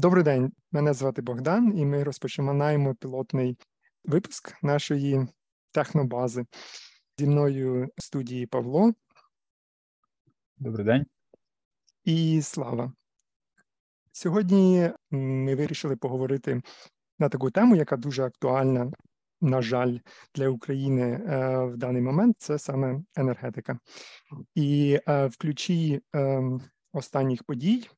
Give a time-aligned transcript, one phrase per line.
[0.00, 3.58] Добрий день, мене звати Богдан, і ми розпочинаємо пілотний
[4.04, 5.26] випуск нашої
[5.72, 6.46] технобази.
[7.18, 8.92] Зі мною в студії Павло.
[10.56, 11.06] Добрий день.
[12.04, 12.92] І Слава.
[14.12, 16.62] Сьогодні ми вирішили поговорити
[17.18, 18.92] на таку тему, яка дуже актуальна,
[19.40, 19.98] на жаль,
[20.34, 22.36] для України е, в даний момент.
[22.38, 23.78] Це саме енергетика.
[24.54, 26.62] І е, в ключі ем,
[26.92, 27.88] останніх подій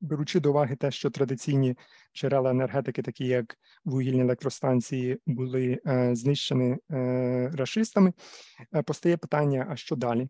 [0.00, 1.76] беручи до уваги те, що традиційні
[2.14, 8.12] джерела енергетики, такі як вугільні електростанції, були е, знищені е, рашистами,
[8.74, 10.28] е, постає питання: а що далі?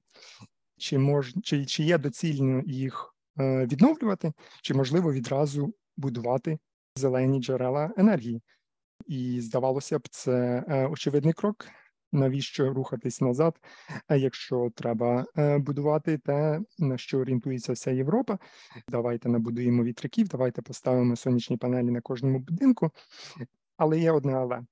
[0.76, 6.58] Чи мож, чи, чи є доцільно їх відновлювати, чи можливо відразу будувати
[6.96, 8.42] зелені джерела енергії?
[9.06, 11.66] І здавалося б, це очевидний крок
[12.12, 13.60] навіщо рухатись назад,
[14.10, 18.38] якщо треба е, будувати те, на що орієнтується вся Європа.
[18.88, 22.90] Давайте набудуємо вітряків, давайте поставимо сонячні панелі на кожному будинку.
[23.76, 24.62] Але є одне але.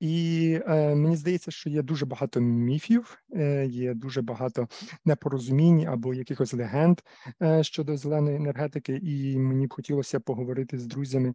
[0.00, 4.68] І е, мені здається, що є дуже багато міфів, е, є дуже багато
[5.04, 7.00] непорозумінь або якихось легенд
[7.42, 11.34] е, щодо зеленої енергетики, і мені б хотілося поговорити з друзями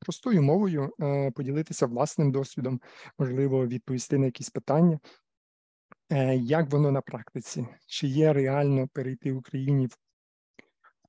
[0.00, 2.80] простою мовою е, поділитися власним досвідом,
[3.18, 4.98] можливо, відповісти на якісь питання.
[6.12, 7.66] Е, як воно на практиці?
[7.86, 9.96] Чи є реально перейти Україні в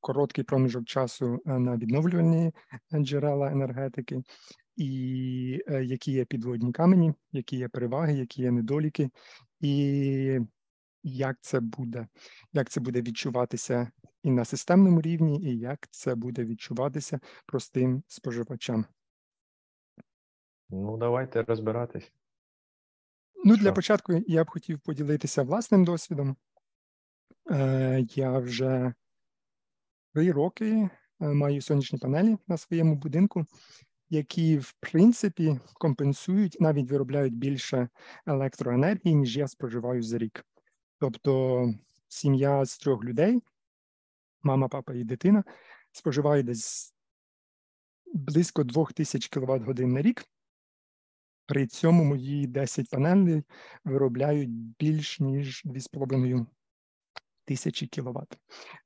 [0.02, 2.52] короткий проміжок часу е, на відновлювальні
[2.94, 4.22] джерела енергетики,
[4.76, 4.88] і
[5.82, 9.10] які є підводні камені, які є переваги, які є недоліки,
[9.62, 10.40] і
[11.08, 12.08] як це буде,
[12.54, 13.92] як це буде відчуватися
[14.24, 18.86] і на системному рівні, і як це буде відчуватися простим споживачам.
[20.70, 22.12] Ну, давайте розбиратись.
[23.46, 26.36] Ну, для початку я б хотів поділитися власним досвідом.
[27.52, 28.94] Е, Я вже
[30.14, 33.46] три роки е, маю сонячні панелі на своєму будинку,
[34.10, 37.90] які, в принципі, компенсують, навіть виробляють більше
[38.26, 40.46] електроенергії, ніж я споживаю за рік.
[41.00, 41.74] Тобто
[42.08, 43.42] сім'я з трьох людей
[44.46, 45.44] мама, папа і дитина,
[45.92, 46.94] споживає десь
[48.14, 50.26] близько 2000 кВт годин на рік.
[51.46, 53.44] При цьому мої 10 панелей
[53.84, 56.46] виробляють більш ніж 2,5
[57.46, 58.38] тисячі кВт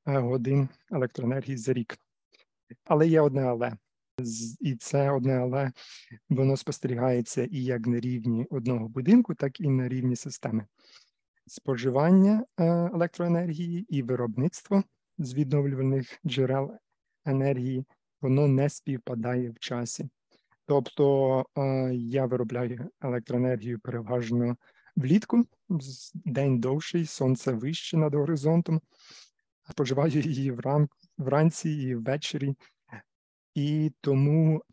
[0.06, 1.98] годин електроенергії за рік.
[2.84, 3.78] Але є одне але.
[4.60, 5.72] І це одне але
[6.30, 10.66] воно спостерігається і як на рівні одного будинку, так і на рівні системи.
[11.50, 14.84] Споживання е, електроенергії і виробництво
[15.18, 16.78] з відновлювальних джерел
[17.26, 17.86] енергії,
[18.22, 20.10] воно не співпадає в часі.
[20.66, 21.62] Тобто е,
[21.96, 24.58] я виробляю електроенергію переважно
[24.96, 25.46] влітку,
[26.14, 28.82] день довший, сонце вище над горизонтом,
[29.70, 30.58] споживаю її
[31.18, 32.56] вранці і ввечері,
[33.56, 34.64] і тому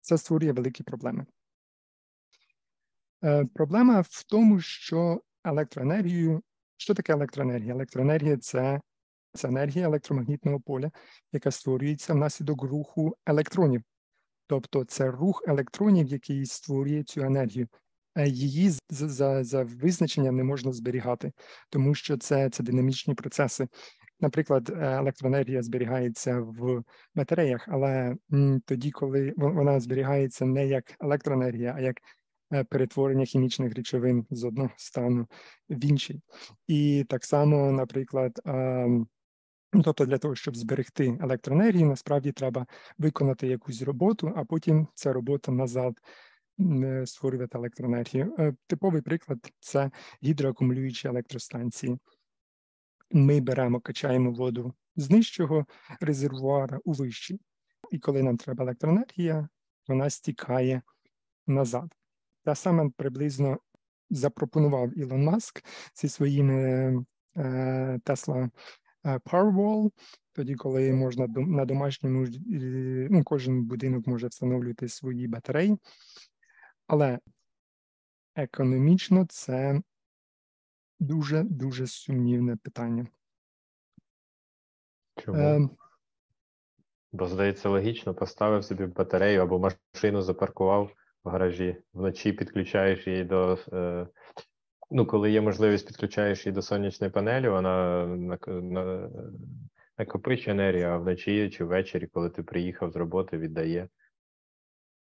[0.00, 1.26] це створює великі проблеми.
[3.24, 6.42] Е, проблема в тому, що електроенергію,
[6.76, 7.74] що таке електроенергія?
[7.74, 8.80] Електроенергія це
[9.32, 10.90] це енергія електромагнітного поля,
[11.32, 13.82] яка створюється внаслідок руху електронів.
[14.46, 17.68] Тобто це рух електронів, який створює цю енергію.
[18.26, 21.32] Її за за, за визначенням не можна зберігати,
[21.70, 23.68] тому що це це динамічні процеси.
[24.20, 26.82] Наприклад, е, електроенергія зберігається в
[27.14, 32.00] батареях, але м, тоді, коли вона зберігається не як електроенергія, а як е,
[32.68, 35.26] перетворення хімічних речовин з одного стану
[35.70, 36.20] в інший.
[36.66, 38.88] І так само, наприклад, е,
[39.72, 42.66] Ну, тобто для того, щоб зберегти електроенергію, насправді треба
[42.98, 46.00] виконати якусь роботу, а потім ця робота назад
[46.60, 48.34] е, створювати електроенергію.
[48.38, 49.90] Е, типовий приклад це
[50.24, 51.98] гідроакумулюючі електростанції.
[53.10, 55.66] Ми беремо, качаємо воду з нижчого
[56.00, 57.40] резервуара у вищий.
[57.90, 59.48] І коли нам треба електроенергія,
[59.88, 60.82] вона стікає
[61.46, 61.94] назад.
[62.48, 63.58] Та саме приблизно
[64.10, 65.64] запропонував Ілон Маск
[65.94, 67.04] зі своїми
[68.04, 68.50] Тесла
[69.04, 69.90] Е, Powerwall,
[70.32, 72.26] тоді, коли можна на домашньому
[73.10, 75.78] ну, кожен будинок може встановлювати свої батареї,
[76.86, 77.18] але
[78.34, 79.80] економічно це
[81.00, 83.06] дуже дуже сумнівне питання.
[85.16, 85.38] Чому?
[85.38, 85.68] Е,
[87.12, 89.58] Бо, здається, логічно, поставив собі батарею або
[89.94, 90.90] машину запаркував
[91.28, 94.06] в гаражі, вночі підключаєш її до е,
[94.90, 98.06] ну, коли є можливість підключаєш її до сонячної панелі, вона
[99.98, 103.88] накопичує енергію, а вночі чи ввечері, коли ти приїхав з роботи, віддає.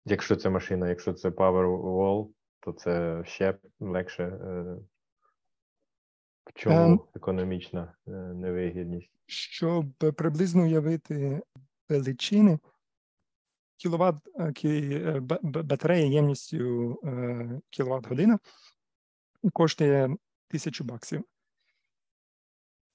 [0.04, 2.28] Якщо це машина, якщо це Powerwall,
[2.60, 4.24] то це ще легше.
[4.24, 4.76] Е,
[6.46, 9.10] в чому um, економічна е, невигідність?
[9.26, 9.86] Щоб
[10.16, 11.42] приблизно уявити
[11.88, 12.58] величини.
[13.76, 14.16] Кіловат
[15.42, 17.00] батарея ємністю
[17.70, 18.38] кіловат година
[19.52, 21.24] коштує 1000 баксів.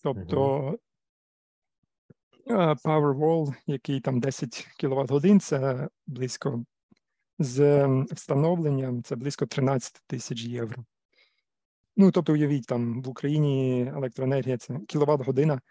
[0.04, 0.78] Тобто
[2.84, 6.66] Powerwall, який там 10 кВт годин, це близько
[7.40, 10.86] з встановленням це близько 13 тисяч євро.
[11.98, 15.62] Ну, тобто, уявіть, там в Україні електроенергія це кіловат година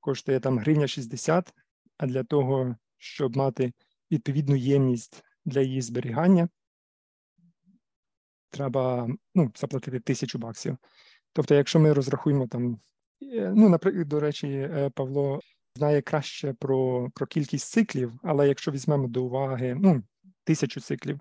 [0.00, 1.54] коштує там гривня 60,
[1.96, 3.72] а для того, щоб мати
[4.10, 6.48] відповідну ємність для її зберігання,
[8.50, 10.76] треба ну, заплатити тисячу баксів.
[11.32, 12.80] Тобто, якщо ми розрахуємо там,
[13.22, 15.40] е, ну, наприклад, до речі, е, Павло
[15.74, 20.02] знає краще про про кількість циклів, але якщо візьмемо до уваги ну,
[20.44, 21.20] тисячу циклів,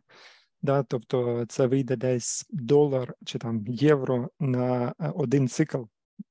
[0.61, 5.83] да, тобто це вийде десь долар чи там євро на е, один цикл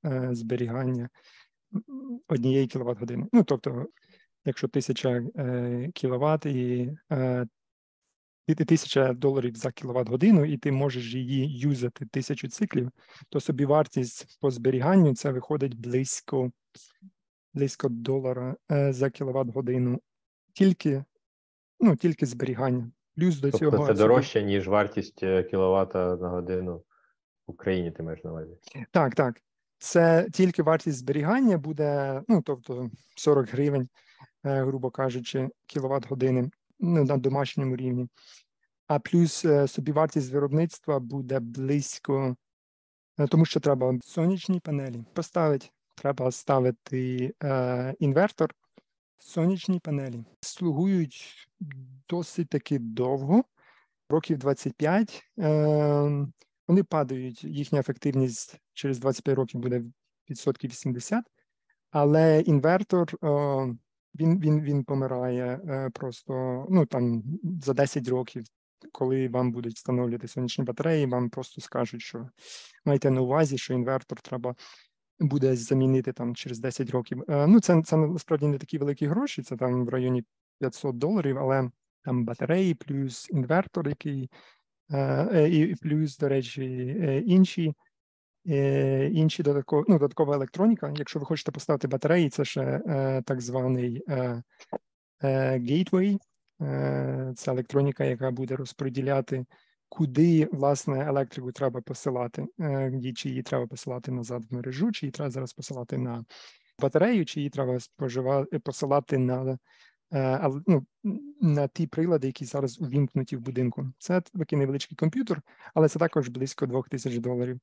[0.05, 1.09] е, зберігання
[2.29, 3.27] однієї кіловат години.
[3.33, 3.87] Ну, тобто,
[4.47, 7.47] якщо тисяча е, кіловат і е,
[8.47, 12.91] тисяча доларів за кіловат годину, і ти можеш її юзати тисячу циклів,
[13.29, 16.53] то собі вартість по зберіганню це виходить близько
[17.55, 20.01] близько долара е, за кіловат годину.
[20.53, 21.05] Тільки
[21.81, 22.91] ну, тільки зберігання.
[23.17, 26.77] Плюс до тобто цього це дорожче, ніж вартість кіловата на годину
[27.47, 28.59] в Україні, ти маєш на увазі?
[28.91, 29.41] Так, так.
[29.79, 33.89] Це тільки вартість зберігання буде, ну тобто 40 гривень,
[34.47, 38.09] грубо кажучи, кіловат години ну, на домашньому рівні.
[38.87, 42.37] А плюс е, собівартість виробництва буде близько,
[43.29, 48.55] тому що треба сонячні панелі поставити, треба ставити е, інвертор,
[49.19, 50.25] сонячні панелі.
[50.41, 51.49] Слугують
[52.09, 53.45] досить таки довго,
[54.09, 55.25] років 25.
[55.39, 56.27] Е,
[56.69, 59.83] Вони падають, їхня ефективність через 25 років буде
[60.31, 61.25] відсотків 80,
[61.91, 63.29] але інвертор е,
[64.21, 67.23] він він, він помирає е, просто ну там
[67.63, 68.45] за 10 років.
[68.93, 72.29] Коли вам будуть встановлювати сонячні батареї, вам просто скажуть, що
[72.85, 74.55] майте на увазі, що інвертор треба
[75.21, 77.23] буде замінити там через 10 років.
[77.29, 80.25] Е, ну, це це насправді не такі великі гроші, це там в районі
[80.61, 81.71] 500 доларів, але
[82.05, 84.31] там батареї, плюс інвертор, який
[84.93, 86.65] е, і плюс, до речі,
[87.27, 87.75] інші.
[89.13, 90.93] Інші додаткові, ну, додаткова електроніка.
[90.97, 92.81] Якщо ви хочете поставити батареї, це ще
[93.27, 94.03] так званий
[95.23, 96.19] gateway.
[97.35, 99.45] Це електроніка, яка буде розподіляти
[99.89, 105.11] куди власне електрику треба посилати, е, чи її треба посилати назад в мережу, чи її
[105.13, 106.25] треба зараз посилати на
[106.79, 109.59] батарею, чи її треба споживати посилати на
[110.13, 110.87] е, ну,
[111.41, 113.93] на ті прилади, які зараз увімкнуті в будинку.
[113.99, 115.43] Це такий невеличкий комп'ютер,
[115.75, 117.61] але це також близько 2000 доларів.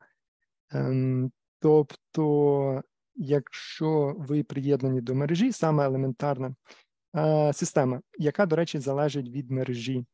[0.73, 2.81] Ем, тобто,
[3.15, 6.55] якщо ви приєднані до мережі, саме елементарна
[7.15, 10.05] е, система, яка, до речі, залежить від мережі.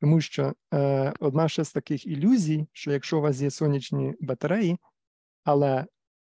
[0.00, 4.78] Тому що е, одна ще з таких ілюзій, що якщо у вас є сонячні батареї,
[5.44, 5.86] але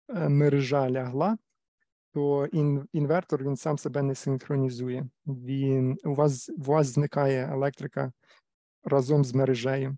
[0.10, 1.38] е, мережа лягла,
[2.14, 5.10] то ін, інвертор він сам себе не синхронізує.
[5.26, 8.12] Він, У вас у вас зникає електрика
[8.84, 9.98] разом з мережею,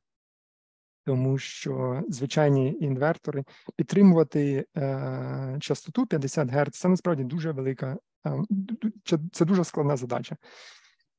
[1.10, 3.44] тому що звичайні інвертори
[3.76, 7.98] підтримувати е, частоту 50 Гц це насправді дуже велика,
[8.28, 10.38] е, це дуже складна задача.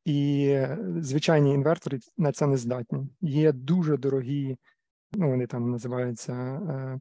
[0.04, 0.56] І
[0.97, 3.09] звичайні інвертори на це не здатні.
[3.20, 4.56] Є дуже дорогі,
[5.12, 7.00] ну вони там називаються е,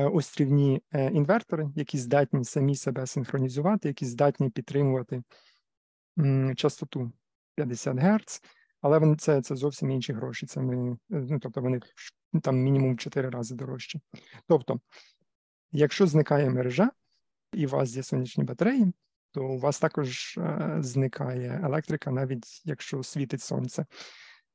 [0.00, 5.22] е, острівні е, інвертори, які здатні самі себе синхронізувати, які здатні підтримувати
[6.56, 7.12] частоту
[7.54, 8.42] 50 Гц,
[8.80, 10.46] але це це зовсім інші гроші.
[10.46, 11.80] Це ми, е, ну тобто вони
[12.42, 14.00] там мінімум в 4 рази дорожчі.
[14.48, 14.80] Тобто,
[15.72, 16.90] якщо зникає мережа
[17.52, 18.92] і у вас є сонячні батареї
[19.36, 23.86] то у вас також е, зникає електрика, навіть якщо світить сонце.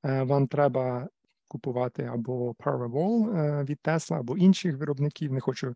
[0.05, 1.07] Е, вам треба
[1.47, 5.33] купувати або Powerwall е, від Tesla, або інших виробників.
[5.33, 5.75] Не хочу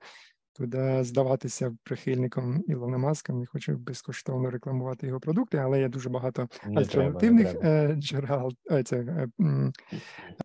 [0.56, 6.50] туди здаватися прихильником Ілона Маска, не хочу безкоштовно рекламувати його продукти, але є дуже багато
[6.66, 8.54] не альтернативних треба, не джерел
[8.86, 9.28] це,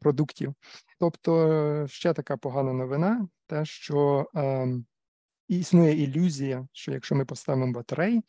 [0.00, 0.55] продуктів.
[1.00, 4.26] Тобто, ще така погана новина, те, що
[5.50, 8.23] існує ілюзія, що якщо ми поставимо батареї,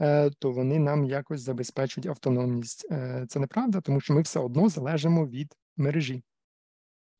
[0.00, 2.86] е, то вони нам якось забезпечують автономність.
[2.90, 6.22] Е, це неправда, тому що ми все одно залежимо від мережі.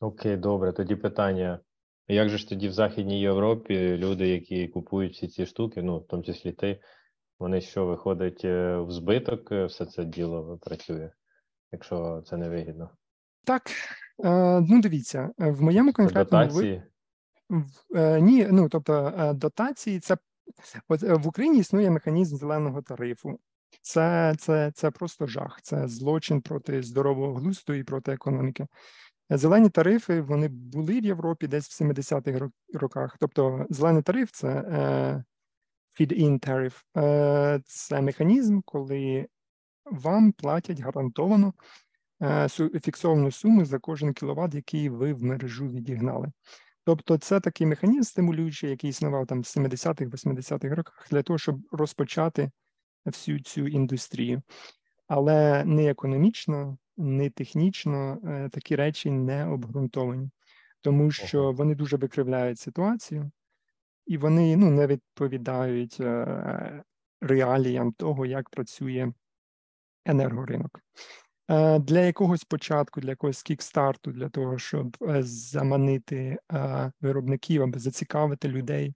[0.01, 0.73] Окей, добре.
[0.73, 1.61] Тоді питання:
[2.15, 6.07] як же ж тоді в Західній Європі люди, які купують всі ці штуки, ну в
[6.07, 6.81] тому числі ти,
[7.39, 11.11] вони що виходить е, в збиток, все це діло працює,
[11.73, 12.91] якщо це не вигідно?
[13.45, 13.63] Так,
[14.69, 16.83] ну дивіться, в моєму конкретному дотації?
[17.95, 20.17] Е, ні, ну тобто е, дотації це
[20.89, 23.39] от е, в Україні існує механізм зеленого тарифу.
[23.83, 28.67] Це це, це просто жах, це злочин проти здорового глузду і проти економіки.
[29.31, 33.17] Зелені тарифи вони були в Європі десь в 70-х роках.
[33.21, 35.25] Тобто, зелений тариф це е,
[36.01, 39.29] feed-in тариф, е, це механізм, коли
[39.85, 41.55] вам платять гарантовано
[42.23, 42.49] е,
[42.85, 46.33] фіксовану суму за кожен кіловат, який ви в мережу відігнали.
[46.85, 51.61] Тобто, це такий механізм стимулюючий, який існував там в 70-х, 80-х роках, для того, щоб
[51.73, 52.51] розпочати
[53.07, 54.43] всю цю індустрію.
[55.07, 60.31] Але не економічно, не технічно е, такі речі не обґрунтовані,
[60.81, 63.31] тому що вони дуже викривляють ситуацію,
[64.07, 66.83] і вони ну, не відповідають е,
[67.21, 69.13] реаліям того, як працює
[70.05, 70.81] енергоринок.
[71.49, 76.39] Е, для якогось початку, для якогось кікстарту, для того, щоб заманити
[77.01, 78.95] виробників або зацікавити людей,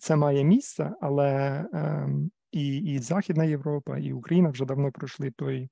[0.00, 5.68] це має місце, але ем, і і Західна Європа, і Україна вже давно пройшли той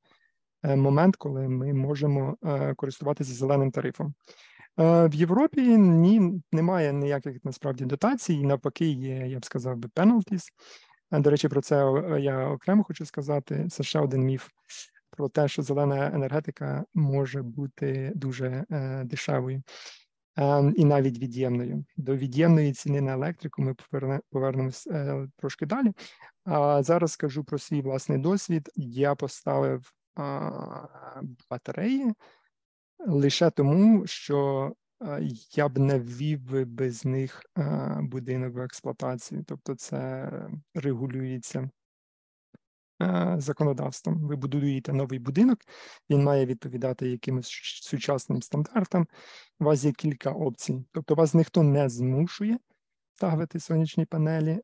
[0.63, 4.15] момент, коли ми можемо е, користуватися зеленим тарифом.
[4.81, 10.49] Е, в Європі ні, немає ніяких насправді дотацій, навпаки, є, я б сказав би, penalties.
[11.13, 11.77] До речі, про це
[12.21, 13.69] я окремо хочу сказати.
[13.71, 14.49] Це ще один міф
[15.11, 18.65] про те, що зелена енергетика може бути дуже
[19.05, 19.63] дешевою.
[20.77, 21.85] І навіть від'ємною.
[21.97, 23.75] До від'ємної ціни на електрику ми
[24.31, 24.89] повернемось
[25.37, 25.93] трошки далі.
[26.45, 28.71] А зараз скажу про свій власний досвід.
[28.77, 29.93] Я поставив
[31.51, 32.13] батареї
[32.99, 34.73] лише тому, що
[35.57, 37.43] я б не ввів без них
[38.01, 39.45] будинок в експлуатацію.
[39.47, 40.31] Тобто, це
[40.75, 41.71] регулюється
[43.37, 44.27] законодавством.
[44.27, 45.59] Ви будуєте новий будинок,
[46.11, 47.49] він має відповідати якимось
[47.83, 49.07] сучасним стандартам.
[49.61, 50.85] У вас є кілька опцій.
[50.93, 52.59] Тобто, вас ніхто не змушує
[53.15, 54.61] ставити сонячні панелі,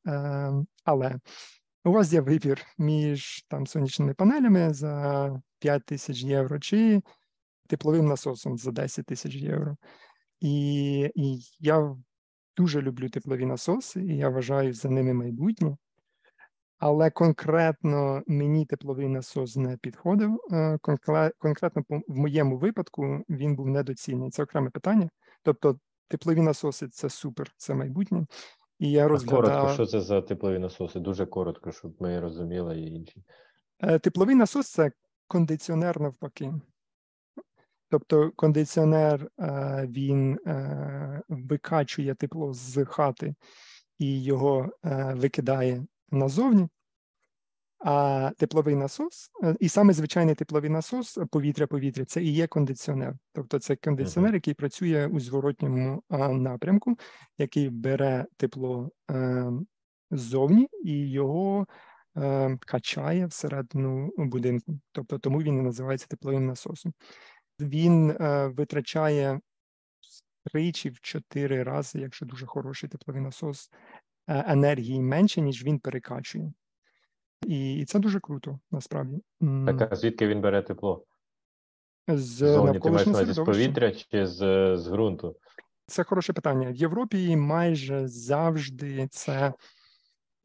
[0.84, 1.20] але
[1.86, 7.02] у вас є вибір між там сонячними панелями за 5 тисяч євро чи
[7.68, 9.76] тепловим насосом за 10 тисяч євро.
[10.40, 11.96] І, і я
[12.56, 15.76] дуже люблю теплові насоси, і я вважаю за ними майбутнє.
[16.78, 20.40] Але конкретно мені тепловий насос не підходив.
[20.52, 20.78] Е,
[21.38, 24.30] конкретно в моєму випадку він був недоцільний.
[24.30, 25.08] Це окреме питання.
[25.42, 25.78] Тобто,
[26.08, 28.26] теплові насоси це супер, це майбутнє.
[28.78, 29.42] І я розглядав...
[29.42, 31.00] Коротко, що це за теплові насоси?
[31.00, 33.22] Дуже коротко, щоб ми розуміли і інші.
[33.80, 34.90] Е, тепловий насос це
[35.26, 36.52] кондиціонер навпаки.
[37.90, 40.38] Тобто кондиціонер е, він
[41.28, 43.34] викачує тепло з хати
[43.98, 44.70] і його
[45.14, 46.68] викидає назовні,
[47.88, 53.14] а тепловий насос, е, і саме звичайний тепловий насос повітря-повітря це і є кондиціонер.
[53.32, 56.02] Тобто це кондиціонер, який працює у зворотньому
[56.32, 56.98] напрямку,
[57.38, 59.46] який бере тепло е,
[60.10, 61.66] ззовні і його
[62.16, 64.78] е, качає всередину будинку.
[64.92, 66.92] Тобто тому він і називається тепловим насосом.
[67.60, 68.12] Він
[68.56, 69.40] витрачає
[70.52, 73.70] тричі в чотири рази, якщо дуже хороший тепловий насос,
[74.28, 76.52] Е, енергії менше, ніж він перекачує.
[77.46, 79.22] І це дуже круто, насправді.
[79.40, 81.04] Так, а звідки він бере тепло?
[82.08, 84.36] З Зовні, ти маєш з повітря чи з,
[84.76, 85.36] з ґрунту?
[85.86, 86.70] Це хороше питання.
[86.70, 89.52] В Європі майже завжди це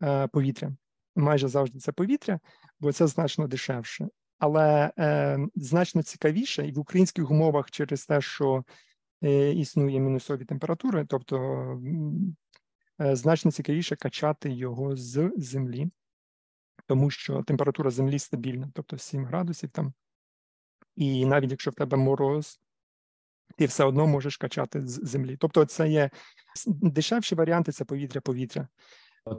[0.04, 0.72] е, повітря.
[1.16, 2.40] Майже завжди це повітря,
[2.80, 4.08] бо це значно дешевше.
[4.40, 8.64] Але е, значно цікавіше, і в українських умовах через те, що
[9.24, 11.38] е, існує мінусові температури, тобто
[13.02, 15.90] Е, значно цікавіше качати його з землі,
[16.92, 19.94] тому що температура землі стабільна, тобто 7 градусів там.
[20.96, 22.60] І навіть якщо в тебе мороз,
[23.58, 25.38] ти все одно можеш качати з землі.
[25.40, 26.10] Тобто, це є
[26.68, 28.68] дешевші варіанти це повітря-повітря.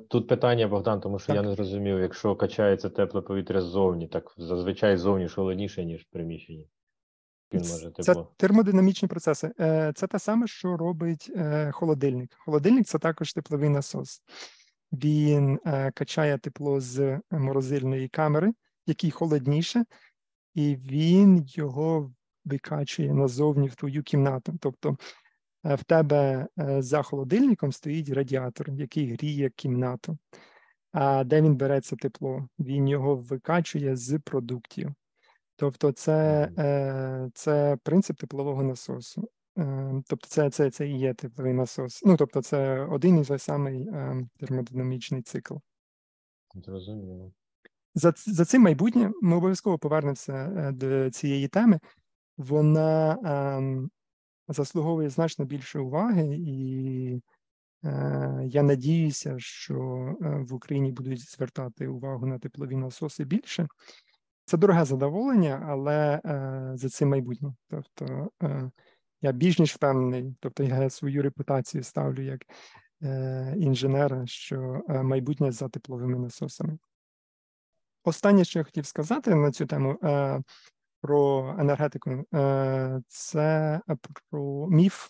[0.09, 1.37] Тут питання, Богдан, тому що так.
[1.37, 6.69] я не зрозумів, якщо качається тепле повітря ззовні, так зазвичай ззовні холодніше, ніж в приміщенні.
[7.53, 8.15] Може тепло.
[8.15, 9.53] Це термодинамічні процеси.
[9.61, 12.31] Е, це те саме, що робить е, холодильник.
[12.39, 14.23] Холодильник це також тепловий насос.
[14.93, 18.53] Він е, качає тепло з морозильної камери,
[18.87, 19.85] який холодніше,
[20.55, 22.13] і він його
[22.45, 24.55] викачує назовні в твою кімнату.
[24.61, 24.97] Тобто
[25.65, 26.47] в тебе
[26.79, 30.19] за холодильником стоїть радіатор, який гріє кімнату.
[30.93, 32.49] А де він бере це тепло?
[32.59, 34.95] Він його викачує з продуктів.
[35.57, 39.29] Тобто, це е, це принцип теплового насосу.
[39.59, 42.03] Е, тобто, це це, це і є тепловий насос.
[42.05, 45.55] Ну, тобто, це один і той самий е, термодинамічний цикл.
[46.55, 47.33] Зрозуміло.
[47.95, 51.81] За за цим майбутнє ми обов'язково повернемося до цієї теми.
[52.37, 53.91] Вона ем,
[54.49, 57.23] заслуговує значно більше уваги, і
[58.45, 59.77] Я надіюся, що
[60.21, 63.67] в Україні будуть звертати увагу на теплові насоси більше.
[64.45, 66.21] Це дороге задоволення, але
[66.75, 67.55] за цим майбутнє.
[67.69, 68.31] Тобто
[69.23, 72.47] я більш ніж впевнений, тобто я свою репутацію ставлю як
[73.57, 76.79] інженера, що майбутнє за тепловими насосами.
[78.05, 79.99] Останнє, що я хотів сказати на цю тему
[81.01, 82.25] про енергетику,
[83.09, 83.81] це
[84.31, 85.09] про міф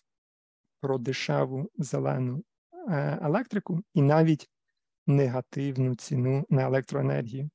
[0.82, 2.44] про дешеву зелену
[2.88, 4.48] е, електрику і навіть
[5.06, 7.50] негативну ціну на електроенергію.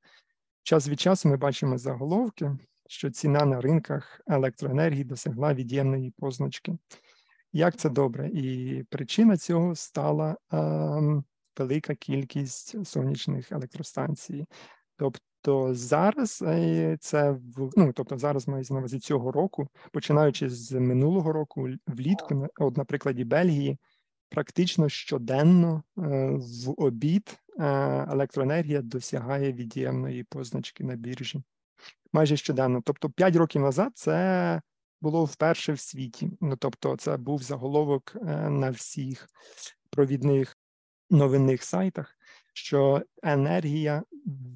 [0.63, 6.77] Час від часу ми бачимо заголовки, що ціна на ринках електроенергії досягла від'ємної позначки.
[7.53, 8.29] Як це добре?
[8.29, 11.23] І причина цього стала е,
[11.57, 14.45] велика кількість сонячних електростанцій.
[14.97, 17.37] Тобто зараз е, це
[17.75, 22.85] ну, тобто зараз мається на увазі цього року, починаючи з минулого року, влітку, от на
[22.85, 23.77] прикладі Бельгії,
[24.29, 26.01] практично щоденно е,
[26.31, 27.63] в обід е,
[28.11, 31.41] електроенергія досягає від'ємної позначки на біржі.
[32.13, 32.81] Майже щоденно.
[32.85, 34.61] Тобто, 5 років назад це
[35.01, 36.31] було вперше в світі.
[36.41, 38.15] Ну тобто, це був заголовок
[38.49, 39.27] на всіх
[39.89, 40.57] провідних
[41.09, 42.17] новинних сайтах
[42.57, 44.03] що енергія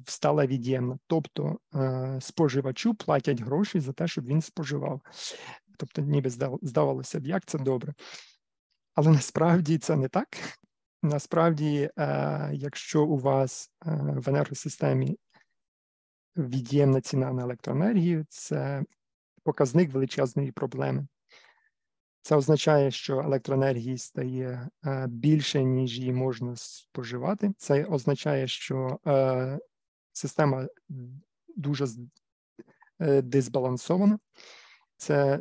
[0.06, 5.00] стала від'ємна, тобто е, споживачу платять гроші за те, щоб він споживав.
[5.78, 6.30] Тобто, ніби
[6.62, 7.94] здавалося б, як це добре.
[8.94, 10.28] Але насправді це не так.
[11.02, 15.18] Насправді, е, якщо у вас е, в енергосистемі
[16.36, 18.82] від'ємна ціна на електроенергію, це
[19.42, 21.06] показник величезної проблеми.
[22.22, 27.52] Це означає, що електроенергії стає е, більше, ніж її можна споживати.
[27.58, 29.58] Це означає, що е,
[30.12, 30.66] система
[31.56, 31.86] дуже
[33.00, 34.18] е, дисбалансована.
[34.96, 35.40] Це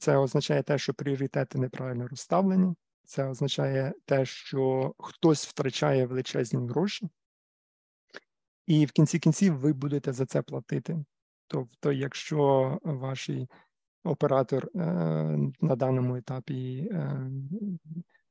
[0.00, 2.74] це означає те, що пріоритети неправильно розставлені.
[3.04, 7.08] Це означає те, що хтось втрачає величезні гроші,
[8.68, 11.04] і в кінці кінців ви будете за це платити.
[11.46, 13.48] Тобто, якщо ваші
[14.04, 14.80] оператор е,
[15.60, 17.30] на даному етапі, е,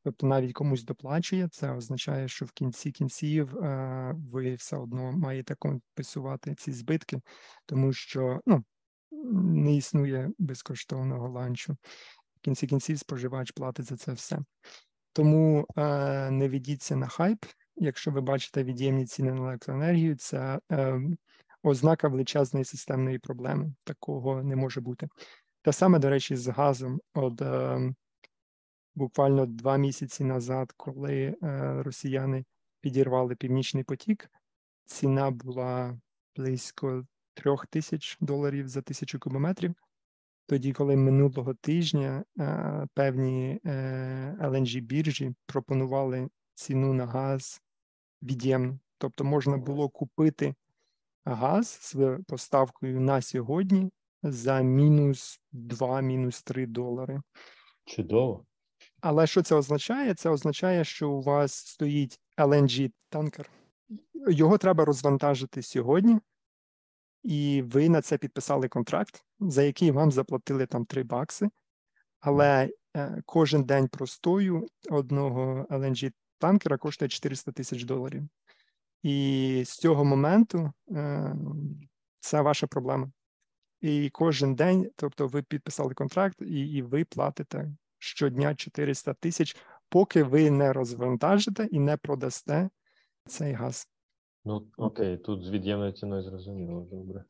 [0.04, 5.56] тобто навіть комусь доплачує, це означає, що в кінці кінців е, ви все одно маєте
[5.56, 7.21] компенсувати ці збитки,
[7.65, 8.63] тому що ну,
[9.34, 11.73] не існує безкоштовного ланчу.
[12.36, 14.39] В кінці кінців споживач платить за це все.
[15.13, 15.65] Тому
[16.32, 17.45] не ведіться на хайп.
[17.77, 20.59] Якщо ви бачите від'ємні ціни на електроенергію, це
[21.63, 23.73] ознака величезної системної проблеми.
[23.83, 25.07] Такого не може бути.
[25.61, 26.99] Те саме, до речі, з газом.
[27.13, 27.79] От е,
[28.95, 32.45] буквально два місяці назад, коли е, росіяни
[32.81, 34.29] підірвали Північний потік,
[34.85, 35.99] ціна була
[36.35, 39.75] близько трьох тисяч доларів за тисячу кубометрів.
[40.45, 43.59] Тоді, коли минулого тижня е, певні
[44.41, 47.61] lng біржі пропонували ціну на газ
[48.23, 48.80] від'ємну.
[48.97, 50.56] Тобто можна було купити
[51.25, 53.91] газ з поставкою на сьогодні
[54.23, 57.21] за мінус 2, мінус 3 долари.
[57.86, 58.45] Чудово.
[59.01, 60.13] Але що це означає?
[60.13, 63.49] Це означає, що у вас стоїть lng танкер.
[64.27, 66.19] Його треба розвантажити сьогодні,
[67.23, 71.49] і ви на це підписали контракт, за який вам заплатили там 3 бакси.
[72.19, 78.23] Але е, кожен день простою одного lng танкера коштує 400 тисяч доларів.
[79.04, 81.36] І з цього моменту е,
[82.19, 83.12] це ваша проблема.
[83.82, 89.58] І кожен день, тобто ви підписали контракт, і і ви платите щодня 400 тисяч,
[89.89, 92.69] поки ви не розвантажите і не продасте
[93.26, 93.88] цей газ.
[94.45, 97.23] Ну окей, тут з від'ємною ціною зрозуміло, добре.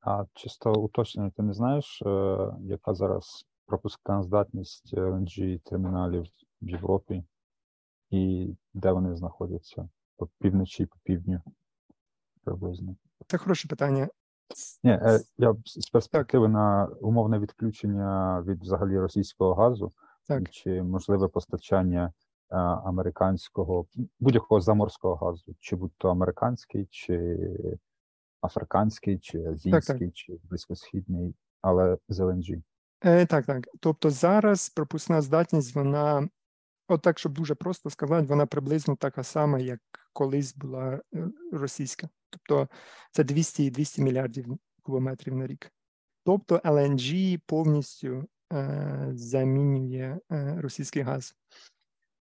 [0.00, 6.26] А чисто уточнення, ти не знаєш, е, яка зараз пропускна здатність LNG терміналів
[6.62, 7.24] в Європі
[8.12, 11.40] і де вони знаходяться по півночі по півдню
[12.44, 12.96] приблизно?
[13.26, 14.08] Це хороше питання.
[14.84, 19.92] Ні, е, я з перспективи на умовне відключення від взагалі російського газу,
[20.26, 20.50] так.
[20.50, 22.06] чи можливе постачання
[22.50, 23.86] е, американського
[24.20, 27.38] будь-якого заморського газу, чи будь-то американський, чи
[28.40, 30.12] африканський, чи азійський, так, так.
[30.12, 32.62] чи близькосхідний, але з LNG.
[33.04, 33.68] Е, Так, так.
[33.80, 36.28] Тобто зараз пропускна здатність, вона,
[36.92, 39.80] от так, щоб дуже просто сказати, вона приблизно така сама, як
[40.12, 42.08] колись була е, російська.
[42.30, 42.68] Тобто
[43.10, 45.72] це 200 200 мільярдів кубометрів на рік.
[46.24, 51.34] Тобто LNG повністю е, замінює е, російський газ.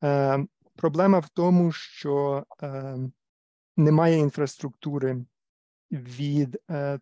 [0.04, 0.46] Е,
[0.78, 2.96] Проблема в тому, що е,
[3.76, 5.24] немає інфраструктури
[5.90, 7.00] від е,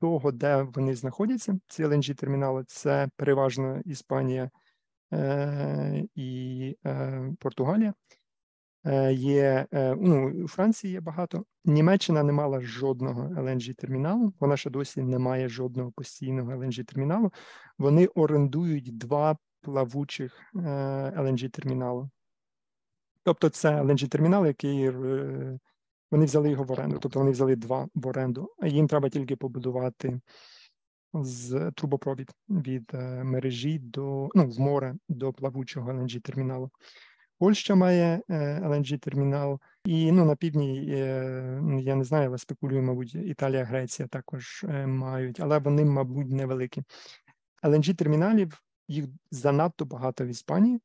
[0.00, 1.58] того, де вони знаходяться.
[1.68, 4.50] Ці LNG термінали це переважно Іспанія,
[6.14, 6.76] і
[7.38, 7.94] Португалія.
[9.12, 9.66] Є
[9.98, 11.44] ну, у Франції є багато.
[11.64, 14.32] Німеччина не мала жодного lng терміналу.
[14.40, 17.32] Вона ще досі не має жодного постійного lng терміналу.
[17.78, 22.10] Вони орендують два плавучих lng терміналу.
[23.22, 24.90] Тобто, це lng термінал, який
[26.10, 26.98] вони взяли його в оренду.
[26.98, 30.20] Тобто вони взяли два в оренду, а їм треба тільки побудувати
[31.14, 32.90] з трубопровід від
[33.22, 36.70] мережі до ну, в море до плавучого lng терміналу.
[37.38, 40.80] Польща має lng термінал, і ну на півдні
[41.62, 46.82] ну, я не знаю, але спекулюю, мабуть, Італія, Греція також мають, але вони, мабуть, невеликі.
[47.62, 50.80] lng терміналів їх занадто багато в Іспанії,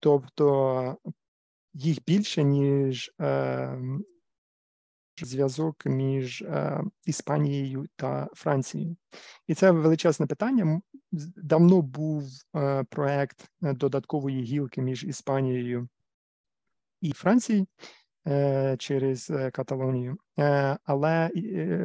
[0.00, 0.96] тобто
[1.74, 3.78] їх більше, ніж е,
[5.24, 8.96] зв'язок між е, Іспанією та Францією.
[9.46, 10.80] І це величезне питання.
[11.36, 12.24] Давно був
[12.56, 15.88] е, проект додаткової гілки між Іспанією
[17.00, 17.66] і Францією
[18.28, 20.16] е, через Каталонію,
[20.84, 21.30] але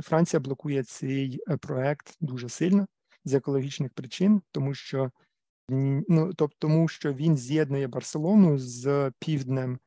[0.03, 2.87] Франція блокує цей проект дуже сильно
[3.25, 5.11] з екологічних причин, тому що
[5.69, 9.79] ну, тобто, тому що він з'єднує Барселону з півднем Е,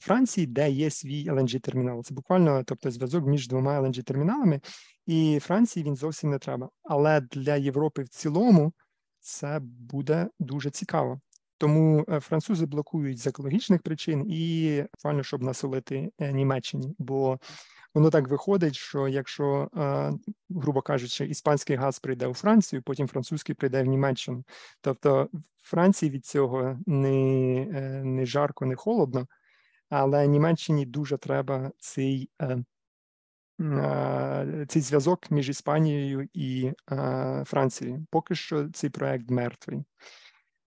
[0.00, 2.02] Франції, де є свій lng термінал.
[2.02, 4.60] Це буквально тобто, зв'язок між двома lng терміналами
[5.06, 6.68] і Франції він зовсім не треба.
[6.82, 8.72] Але для Європи в цілому
[9.20, 11.20] це буде дуже цікаво.
[11.58, 16.94] Тому е, французи блокують з екологічних причин і буквально, щоб насолити е, Німеччині.
[16.98, 17.38] Бо
[17.96, 19.68] воно так виходить, що якщо,
[20.50, 24.44] грубо кажучи, іспанський газ прийде у Францію, потім французький прийде в Німеччину.
[24.80, 25.28] Тобто
[25.62, 29.26] Франції від цього не, е, не жарко, не холодно,
[29.88, 32.64] але Німеччині дуже треба цей е,
[34.68, 36.72] цей зв'язок між Іспанією і
[37.44, 38.06] Францією.
[38.10, 39.84] Поки що цей проект мертвий.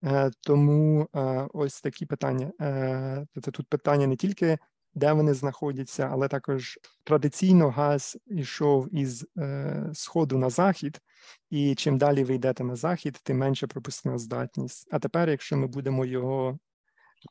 [0.04, 1.08] Е, тому
[1.54, 2.52] ось такі питання.
[3.34, 4.58] Тобто тут питання не тільки
[4.94, 11.02] де вони знаходяться, але також традиційно газ йшов із е, сходу на захід,
[11.50, 14.88] і чим далі ви йдете на захід, тим менше пропускна здатність.
[14.92, 16.60] А тепер, якщо ми будемо його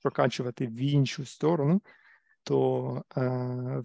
[0.03, 1.83] прокачувати в іншу сторону,
[2.43, 3.21] то е,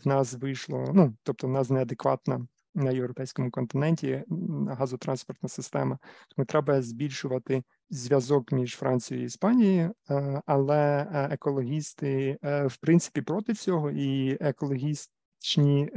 [0.03, 4.23] в нас вийшло, ну тобто в нас неадекватна на європейському континенті
[4.67, 5.99] газотранспортна система.
[6.35, 13.21] Тому треба збільшувати зв'язок між Францією і Іспанією, е, але е, екологісти е, в принципі
[13.21, 15.89] проти цього, і екологічні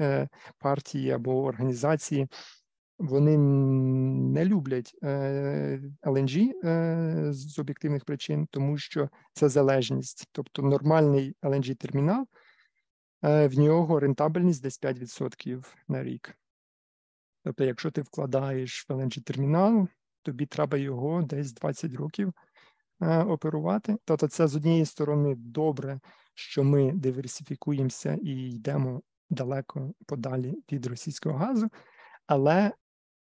[0.59, 2.29] партії або організації.
[2.99, 4.95] Вони не люблять
[6.03, 6.53] LNG
[7.33, 10.29] з об'єктивних причин, тому що це залежність.
[10.33, 12.27] Тобто нормальний LNG термінал
[13.23, 16.37] в нього рентабельність десь 5% на рік.
[17.47, 19.89] Тобто, якщо ти вкладаєш в LNG термінал,
[20.23, 22.33] тобі треба його десь 20 років
[23.01, 23.97] е, оперувати.
[24.05, 26.01] Тобто, це з однієї сторони добре,
[26.35, 31.69] що ми диверсифікуємося і йдемо далеко подалі від російського газу,
[32.27, 32.73] але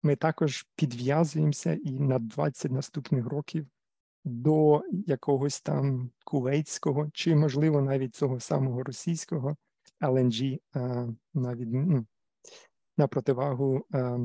[0.04, 3.68] ми також підв'язуємося і на 20 наступних років
[4.26, 9.56] до якогось там кувейтського, чи, можливо, навіть цього самого російського
[10.02, 12.06] LNG, е, навіть ну,
[12.98, 14.20] на противагу е,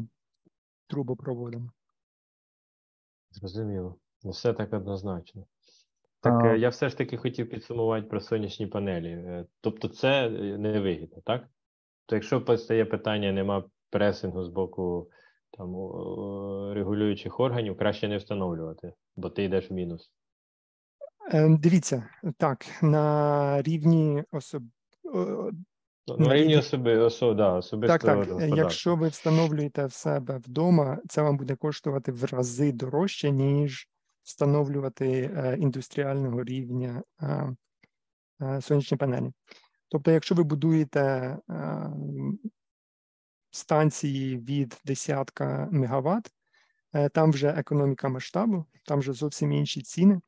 [0.86, 1.70] трубопроводам.
[3.30, 3.96] Зрозуміло.
[4.24, 5.46] Ну, все так однозначно.
[6.20, 6.48] Так а...
[6.48, 9.10] Е, я все ж таки хотів підсумувати про сонячні панелі.
[9.10, 11.48] Е, тобто, це невигідно, так?
[12.06, 15.10] То якщо постає питання, нема пресингу з боку
[15.50, 15.74] там
[16.72, 20.12] регулюючих органів, краще не встановлювати, бо ти йдеш в мінус.
[21.30, 24.62] Ем, дивіться, так, на рівні особ...
[26.18, 27.98] На рівні особи, осо, да, особисто.
[27.98, 28.56] Так, так.
[28.56, 33.88] Якщо ви встановлюєте в себе вдома, це вам буде коштувати в рази дорожче, ніж
[34.22, 37.56] встановлювати е, індустріального рівня е,
[38.42, 39.32] е, сонячні панелі.
[39.88, 41.00] Тобто, якщо ви будуєте
[41.50, 41.90] е,
[43.50, 46.30] станції від десятка мегаватт,
[46.92, 50.20] е, там вже економіка масштабу, там вже зовсім інші ціни,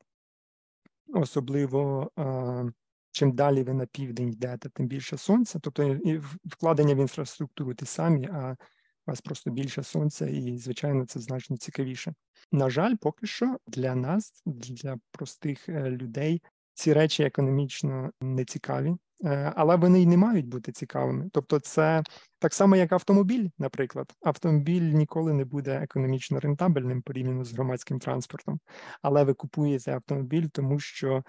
[1.13, 2.11] особливо.
[3.11, 5.59] Чим далі ви на південь йдете, тим більше сонця.
[5.59, 8.55] Тобто і вкладення в інфраструктуру ті самі, а
[9.07, 12.13] у вас просто більше сонця, і, звичайно, це значно цікавіше.
[12.51, 16.41] На жаль, поки що для нас, для простих е, людей,
[16.73, 21.29] ці речі економічно не цікаві, е, але вони й не мають бути цікавими.
[21.33, 22.03] Тобто, це
[22.39, 24.13] так само, як автомобіль, наприклад.
[24.21, 28.59] Автомобіль ніколи не буде економічно рентабельним порівняно з громадським транспортом,
[29.01, 31.23] але ви купуєте автомобіль, тому що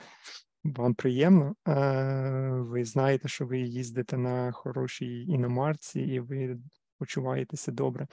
[0.65, 1.55] вам приємно.
[1.69, 6.59] Е, ви знаєте, що ви їздите на хорошій іномарці, і ви
[6.99, 8.07] почуваєтеся добре.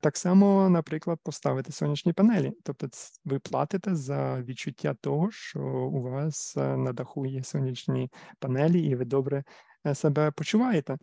[0.00, 2.52] Так само, наприклад, поставити сонячні панелі.
[2.62, 2.88] Тобто,
[3.24, 5.60] ви платите за відчуття того, що
[5.92, 9.44] у вас е, на даху є сонячні панелі, і ви добре
[9.86, 10.96] е, себе почуваєте.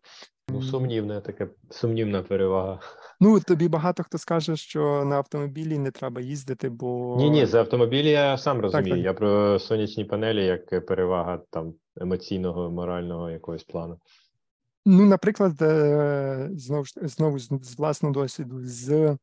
[0.53, 2.79] Ну, сумнівна таке сумнівна перевага.
[3.19, 7.59] Ну тобі багато хто скаже, що на автомобілі не треба їздити, бо ні, ні, за
[7.59, 8.89] автомобілі я сам розумію.
[8.89, 9.05] Так, так.
[9.05, 13.99] Я про сонячні панелі як перевага там емоційного, морального якогось плану.
[14.85, 19.17] Ну, наприклад, е, знову знову з власного досвіду з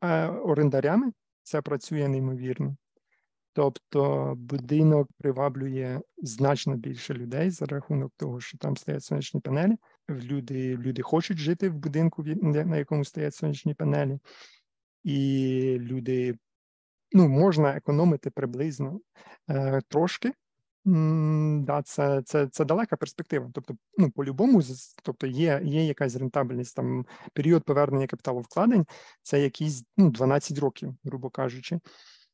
[0.00, 2.76] е, орендарями це працює неймовірно.
[3.52, 9.76] Тобто будинок приваблює значно більше людей за рахунок того, що там стоять сонячні панелі.
[10.10, 14.18] Люди люди хочуть жити в будинку, на якому стоять сонячні панелі,
[15.04, 16.38] і люди
[17.12, 19.00] ну, можна економити приблизно
[19.50, 20.32] е, трошки.
[20.84, 23.50] Да, це це, це далека перспектива.
[23.54, 24.62] Тобто, ну, по-любому,
[25.02, 28.86] тобто є є якась рентабельність, там період повернення капіталу вкладень
[29.22, 31.80] це якісь ну, 12 років, грубо кажучи.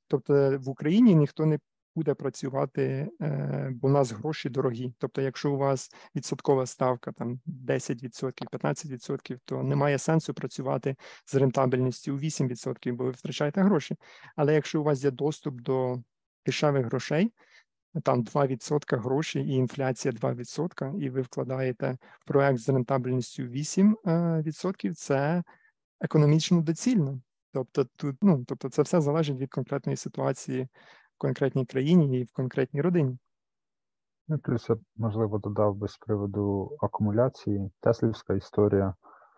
[0.06, 1.58] Тобто в Україні ніхто не
[1.98, 4.94] буде працювати, е, бо у нас гроші дорогі.
[4.98, 12.14] Тобто, якщо у вас відсоткова ставка там 10%, 15%, то немає сенсу працювати з рентабельністю
[12.14, 13.96] у 8%, бо ви втрачаєте гроші.
[14.36, 16.02] Але якщо у вас є доступ до
[16.46, 17.32] дешевих грошей,
[18.04, 25.42] там 2% грошей і інфляція 2%, і ви вкладаєте в проект з рентабельністю 8%, це
[26.00, 27.20] економічно доцільно.
[27.52, 30.68] Тобто, тут ну тобто, це все залежить від конкретної ситуації
[31.18, 33.18] конкретній країні і в конкретній родині.
[34.28, 37.70] Ну, плюс я, можливо, додав би з приводу акумуляції.
[37.80, 38.94] Теслівська історія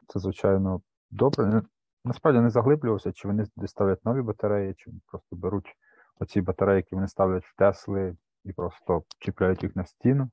[0.08, 1.62] це, звичайно, добре.
[2.04, 5.76] Насправді не заглиблювався, чи вони ставлять нові батареї, чи просто беруть
[6.20, 10.30] оці батареї, які вони ставлять в Тесли, і просто чіпляють їх на стіну.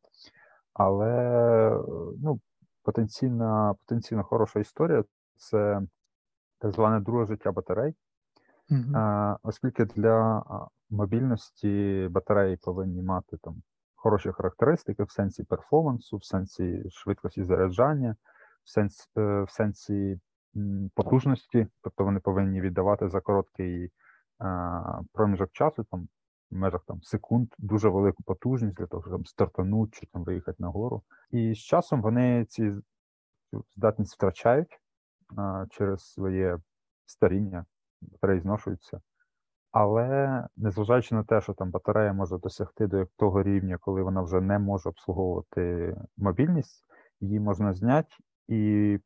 [0.73, 1.71] Але
[2.23, 2.39] ну,
[2.83, 5.03] потенційна, потенційно хороша історія
[5.35, 5.81] це
[6.59, 7.95] так зване друге життя батарей,
[8.71, 9.37] mm-hmm.
[9.43, 10.43] оскільки для
[10.89, 13.61] мобільності батареї повинні мати там
[13.95, 18.15] хороші характеристики в сенсі перформансу, в сенсі швидкості заряджання,
[18.63, 20.19] в сенсі, е, в сенсі
[20.95, 23.91] потужності, тобто вони повинні віддавати за короткий
[25.13, 26.07] проміжок часу, там
[26.51, 30.57] в межах там секунд дуже велику потужність для того, щоб там стартанути чи там виїхати
[30.59, 31.03] на гору.
[31.31, 32.71] І з часом вони ці
[33.75, 34.79] здатність втрачають
[35.69, 36.59] через своє
[37.05, 37.65] старіння,
[38.01, 39.01] батареї зношуються.
[39.71, 44.41] Але незважаючи на те, що там батарея може досягти до того рівня, коли вона вже
[44.41, 46.85] не може обслуговувати мобільність,
[47.19, 48.15] її можна зняти
[48.47, 48.99] і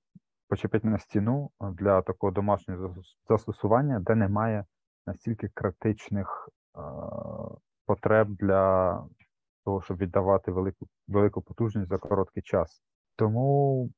[0.49, 2.95] почепити на стіну для такого домашнього
[3.29, 4.65] застосування, де немає
[5.07, 6.49] настільки критичних
[7.85, 8.93] потреб для
[9.65, 12.83] того, щоб віддавати велику велику потужність за короткий час.
[13.15, 13.89] Тому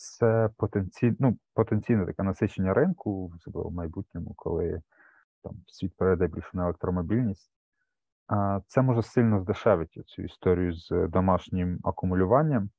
[0.00, 4.82] це потенційно ну, потенційне таке насичення ринку в майбутньому, коли
[5.42, 7.50] там світ перейде більше на електромобільність.
[8.66, 12.70] Це може сильно здешевити цю історію з домашнім акумулюванням.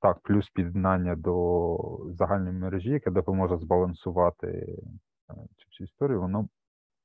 [0.00, 6.48] Так, плюс під'єднання до загальної мережі, яке допоможе збалансувати е, цю всю історію, воно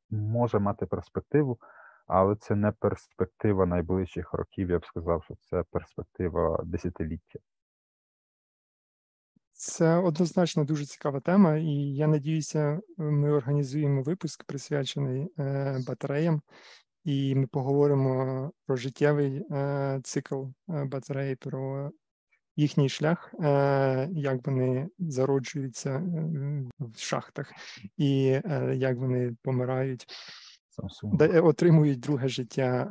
[0.09, 1.59] може мати перспективу,
[2.07, 4.69] але це не перспектива найближчих років.
[4.69, 7.39] Я б сказав, що це перспектива десятиліття.
[9.59, 16.41] Це однозначно дуже цікава тема, і я надіюся, ми організуємо випуск присвячений е, батареям,
[17.03, 21.91] і ми поговоримо про життєвий е, цикл е, батарей, про
[22.55, 23.33] їхній шлях,
[24.11, 26.03] як вони зароджуються
[26.79, 27.51] в шахтах,
[27.97, 28.41] і
[28.73, 30.05] як вони помирають,
[31.03, 32.89] де отримують друге життя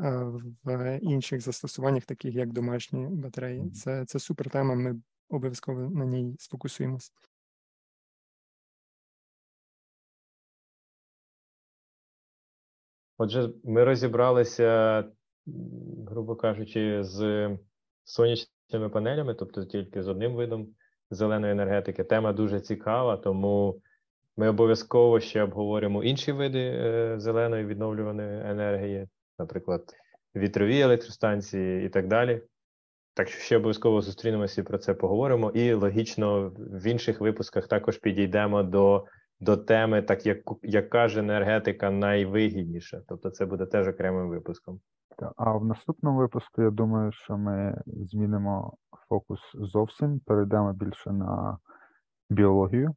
[0.65, 3.71] в інших застосуваннях, таких як домашні батареї.
[3.71, 4.75] Це це супер тема.
[4.75, 7.13] Ми обов'язково на ній сфокусуємося.
[13.19, 15.05] Отже, ми розібралися,
[16.09, 17.49] грубо кажучи, з
[18.05, 20.69] сонячними панелями, тобто тільки з одним видом
[21.11, 22.05] зеленої енергетики.
[22.05, 23.81] Тема дуже цікава, тому
[24.37, 29.09] ми обов'язково ще обговоримо інші види е, зеленої відновлюваної енергії,
[29.39, 29.95] наприклад,
[30.37, 32.43] вітрові електростанції і так далі.
[33.17, 35.51] Так що ще обов'язково зустрінемося і про це поговоримо.
[35.51, 39.05] І логічно в інших випусках також підійдемо до
[39.41, 43.03] до теми, так як яка ж енергетика найвигідніша.
[43.09, 44.81] Тобто, це буде теж окремим випуском.
[45.37, 48.77] А в наступному випуску я думаю, що ми змінимо
[49.09, 51.59] фокус зовсім, перейдемо більше на
[52.31, 52.95] біологію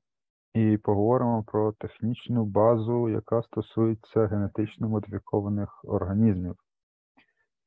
[0.53, 6.55] і поговоримо про технічну базу, яка стосується генетично модифікованих організмів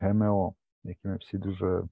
[0.01, 1.85] ГМО, які ми всі дуже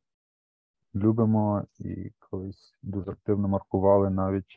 [0.94, 4.57] любимо і колись дуже активно маркували навіть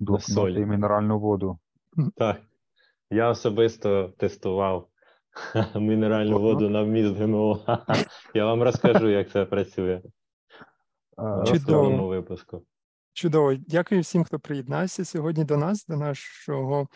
[0.00, 1.58] блокноти і мінеральну воду.
[2.16, 2.40] Так.
[3.10, 4.88] Я особисто тестував
[5.74, 7.60] мінеральну воду на вміст ГМО.
[8.34, 10.02] Я вам розкажу, як це працює.
[11.18, 12.62] Наступному випуску.
[13.12, 13.54] Чудово.
[13.54, 16.88] Дякую всім, хто приєднався сьогодні до нас, до нашого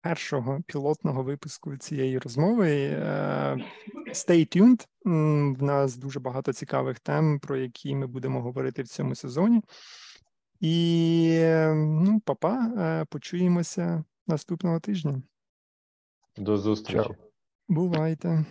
[0.00, 2.68] першого пілотного випуску цієї розмови.
[4.06, 4.86] Stay tuned.
[5.58, 9.62] В нас дуже багато цікавих тем, про які ми будемо говорити в цьому сезоні.
[10.60, 11.42] І
[11.74, 15.22] ну, папа, почуємося наступного тижня.
[16.36, 17.10] До зустрічі.
[17.68, 18.44] Бувайте.